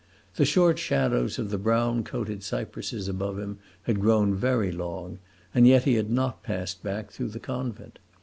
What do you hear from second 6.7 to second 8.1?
back through the convent.